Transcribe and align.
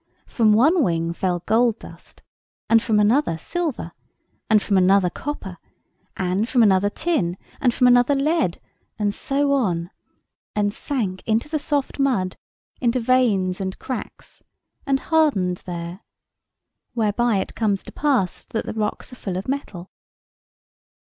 From 0.25 0.51
one 0.53 0.81
wing 0.81 1.13
fell 1.13 1.43
gold 1.45 1.77
dust, 1.77 2.23
and 2.71 2.81
from 2.81 2.99
another 2.99 3.37
silver, 3.37 3.91
and 4.49 4.59
from 4.59 4.75
another 4.75 5.11
copper, 5.11 5.59
and 6.17 6.49
from 6.49 6.63
another 6.63 6.89
tin, 6.89 7.37
and 7.59 7.71
from 7.71 7.85
another 7.85 8.15
lead, 8.15 8.59
and 8.97 9.13
so 9.13 9.51
on, 9.53 9.91
and 10.55 10.73
sank 10.73 11.21
into 11.27 11.47
the 11.47 11.59
soft 11.59 11.99
mud, 11.99 12.35
into 12.79 12.99
veins 12.99 13.61
and 13.61 13.77
cracks, 13.77 14.41
and 14.87 15.01
hardened 15.01 15.57
there. 15.67 15.99
Whereby 16.95 17.37
it 17.37 17.53
comes 17.53 17.83
to 17.83 17.91
pass 17.91 18.43
that 18.45 18.65
the 18.65 18.73
rocks 18.73 19.13
are 19.13 19.17
full 19.17 19.37
of 19.37 19.47
metal. 19.47 19.91